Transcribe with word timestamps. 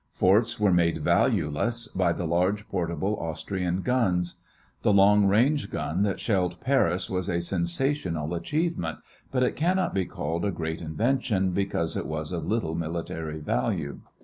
Forts 0.13 0.59
were 0.59 0.73
made 0.73 0.97
valueless 1.03 1.87
by 1.87 2.11
the 2.11 2.25
large 2.25 2.67
portable 2.67 3.19
Austrian 3.19 3.83
guns. 3.83 4.37
The 4.81 4.91
long 4.91 5.27
range 5.27 5.69
gun 5.69 6.01
that 6.01 6.19
shelled 6.19 6.59
Paris 6.59 7.07
was 7.07 7.29
a 7.29 7.39
sensational 7.39 8.33
achievement, 8.33 8.97
but 9.29 9.43
it 9.43 9.55
cannot 9.55 9.93
be 9.93 10.05
called 10.05 10.43
a 10.43 10.49
great 10.49 10.81
invention 10.81 11.51
because 11.51 11.95
it 11.95 12.07
was 12.07 12.31
of 12.31 12.47
little 12.47 12.73
military 12.73 13.41
value. 13.41 13.99